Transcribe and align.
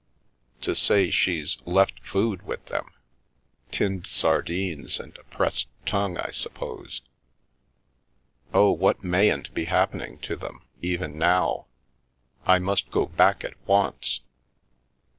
To 0.61 0.73
say 0.73 1.11
she's 1.11 1.59
'left 1.63 2.03
food 2.03 2.41
with 2.41 2.65
them! 2.65 2.85
9 3.65 3.71
Tinned 3.71 4.07
sardines 4.07 4.99
and 4.99 5.15
a 5.19 5.23
pressed 5.25 5.67
tongue, 5.85 6.17
I 6.17 6.31
suppose. 6.31 7.03
Oh, 8.51 8.71
what 8.71 9.03
mayn't 9.03 9.53
be 9.53 9.65
happening 9.65 10.17
to 10.21 10.35
them, 10.35 10.65
even 10.81 11.19
now 11.19 11.67
I 12.47 12.57
must 12.57 12.89
go 12.89 13.05
back 13.05 13.43
at 13.43 13.53
once." 13.67 14.21